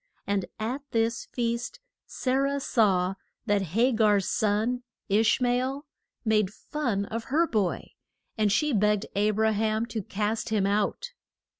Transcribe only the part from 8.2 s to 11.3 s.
and she begged A bra ham to cast him out.